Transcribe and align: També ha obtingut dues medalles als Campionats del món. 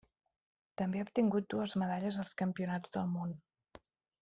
També 0.81 1.01
ha 1.01 1.05
obtingut 1.07 1.51
dues 1.55 1.77
medalles 1.83 2.19
als 2.25 2.35
Campionats 2.41 2.97
del 2.99 3.13
món. 3.15 3.39